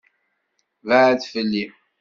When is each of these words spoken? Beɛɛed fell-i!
Beɛɛed 0.87 1.21
fell-i! 1.31 1.65